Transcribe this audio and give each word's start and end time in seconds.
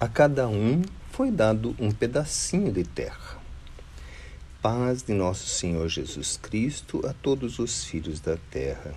A 0.00 0.08
cada 0.08 0.48
um 0.48 0.80
foi 1.10 1.30
dado 1.30 1.76
um 1.78 1.90
pedacinho 1.90 2.72
de 2.72 2.84
terra. 2.84 3.38
Paz 4.62 5.02
de 5.02 5.12
nosso 5.12 5.46
Senhor 5.46 5.86
Jesus 5.90 6.38
Cristo 6.38 7.06
a 7.06 7.12
todos 7.12 7.58
os 7.58 7.84
filhos 7.84 8.18
da 8.18 8.38
terra. 8.50 8.94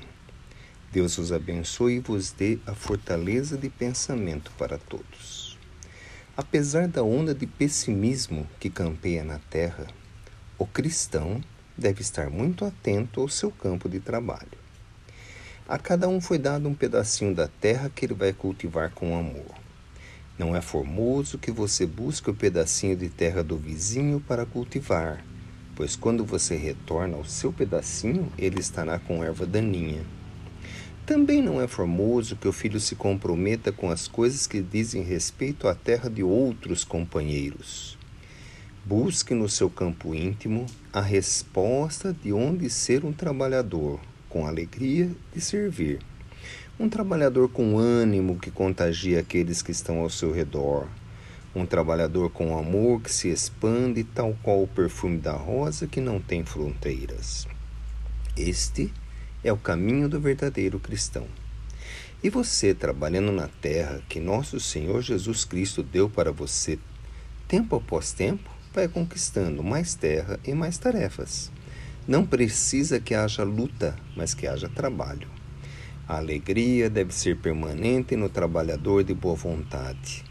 Deus 0.94 1.18
os 1.18 1.34
abençoe 1.34 1.96
e 1.96 2.00
vos 2.00 2.32
dê 2.32 2.58
a 2.66 2.74
fortaleza 2.74 3.58
de 3.58 3.70
pensamento 3.70 4.50
para 4.58 4.78
todos. 4.78 5.58
Apesar 6.38 6.88
da 6.88 7.04
onda 7.04 7.36
de 7.36 7.48
pessimismo 7.48 8.48
que 8.58 8.70
campeia 8.70 9.26
na 9.26 9.40
terra, 9.50 9.88
o 10.58 10.66
cristão 10.66 11.44
deve 11.78 12.00
estar 12.00 12.30
muito 12.30 12.64
atento 12.64 13.20
ao 13.20 13.28
seu 13.28 13.52
campo 13.52 13.90
de 13.90 14.00
trabalho. 14.00 14.58
A 15.68 15.78
cada 15.78 16.08
um 16.08 16.22
foi 16.22 16.38
dado 16.38 16.70
um 16.70 16.74
pedacinho 16.74 17.36
da 17.36 17.50
terra 17.50 17.92
que 17.94 18.06
ele 18.06 18.14
vai 18.14 18.32
cultivar 18.32 18.92
com 18.92 19.18
amor. 19.18 19.63
Não 20.38 20.56
é 20.56 20.62
formoso 20.62 21.38
que 21.38 21.52
você 21.52 21.86
busque 21.86 22.32
o 22.32 22.34
pedacinho 22.34 22.96
de 22.96 23.08
terra 23.08 23.44
do 23.44 23.56
vizinho 23.56 24.20
para 24.20 24.48
cultivar, 24.48 25.24
pois 25.76 25.96
quando 25.96 26.26
você 26.26 26.56
retorna 26.56 27.18
ao 27.18 27.24
seu 27.24 27.54
pedacinho, 27.54 28.32
ele 28.36 28.60
estará 28.60 28.98
com 28.98 29.24
erva 29.24 29.46
daninha. 29.46 30.04
Também 31.06 31.40
não 31.40 31.62
é 31.62 31.68
formoso 31.68 32.36
que 32.36 32.48
o 32.48 32.52
filho 32.52 32.80
se 32.80 32.96
comprometa 32.96 33.72
com 33.72 33.92
as 33.92 34.08
coisas 34.08 34.48
que 34.48 34.60
dizem 34.60 35.04
respeito 35.04 35.68
à 35.68 35.76
terra 35.76 36.10
de 36.10 36.24
outros 36.24 36.84
companheiros. 36.84 37.96
Busque 38.84 39.36
no 39.36 39.48
seu 39.48 39.70
campo 39.70 40.16
íntimo 40.16 40.66
a 40.92 41.02
resposta 41.02 42.12
de 42.12 42.34
onde 42.34 42.72
ser 42.72 43.06
um 43.06 43.14
trabalhador, 43.14 44.00
com 44.28 44.48
alegria 44.48 45.12
de 45.32 45.40
servir 45.40 46.00
um 46.80 46.90
trabalhador 46.90 47.50
com 47.50 47.78
ânimo 47.78 48.40
que 48.40 48.50
contagia 48.50 49.20
aqueles 49.20 49.62
que 49.62 49.72
estão 49.72 50.00
ao 50.00 50.10
seu 50.10 50.32
redor. 50.32 50.88
Um 51.56 51.66
trabalhador 51.66 52.32
com 52.32 52.58
amor 52.58 53.02
que 53.02 53.12
se 53.12 53.30
expande, 53.30 54.04
tal 54.04 54.36
qual 54.42 54.64
o 54.64 54.68
perfume 54.68 55.18
da 55.18 55.34
rosa 55.34 55.86
que 55.86 56.02
não 56.02 56.20
tem 56.20 56.44
fronteiras. 56.44 57.48
Este 58.36 58.92
é 59.44 59.54
o 59.54 59.58
caminho 59.58 60.10
do 60.10 60.20
verdadeiro 60.20 60.80
cristão. 60.80 61.28
E 62.24 62.30
você, 62.30 62.74
trabalhando 62.74 63.32
na 63.32 63.48
terra 63.48 64.02
que 64.10 64.20
nosso 64.20 64.60
Senhor 64.60 65.02
Jesus 65.02 65.46
Cristo 65.46 65.84
deu 65.84 66.10
para 66.10 66.32
você, 66.32 66.80
tempo 67.48 67.76
após 67.76 68.14
tempo, 68.14 68.50
vai 68.74 68.88
conquistando 68.88 69.62
mais 69.62 69.94
terra 69.94 70.40
e 70.44 70.54
mais 70.54 70.78
tarefas. 70.78 71.52
Não 72.08 72.26
precisa 72.26 73.00
que 73.00 73.14
haja 73.14 73.44
luta, 73.44 73.96
mas 74.16 74.34
que 74.34 74.48
haja 74.48 74.68
trabalho. 74.68 75.28
A 76.08 76.18
alegria 76.18 76.90
deve 76.90 77.14
ser 77.14 77.38
permanente 77.38 78.16
no 78.16 78.28
trabalhador 78.28 79.04
de 79.04 79.14
boa 79.14 79.36
vontade. 79.36 80.24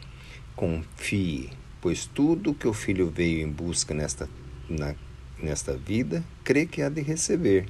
Confie, 0.54 1.48
pois 1.80 2.04
tudo 2.04 2.52
que 2.52 2.68
o 2.68 2.74
filho 2.74 3.10
veio 3.10 3.40
em 3.40 3.50
busca 3.50 3.94
nesta, 3.94 4.28
na, 4.68 4.94
nesta 5.42 5.74
vida, 5.74 6.22
crê 6.44 6.66
que 6.66 6.82
há 6.82 6.90
de 6.90 7.00
receber, 7.00 7.66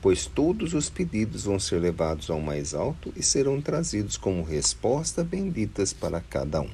pois 0.00 0.24
todos 0.24 0.72
os 0.72 0.88
pedidos 0.88 1.44
vão 1.44 1.60
ser 1.60 1.78
levados 1.78 2.30
ao 2.30 2.40
mais 2.40 2.72
alto 2.72 3.12
e 3.14 3.22
serão 3.22 3.60
trazidos 3.60 4.16
como 4.16 4.42
resposta 4.42 5.22
benditas 5.22 5.92
para 5.92 6.22
cada 6.22 6.62
um. 6.62 6.70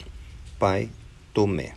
Pai 0.60 0.90
Tomé. 1.34 1.74